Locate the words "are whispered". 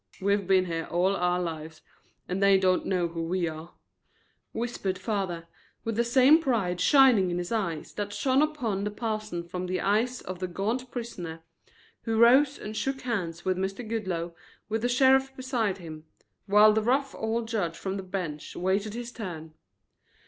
3.47-4.97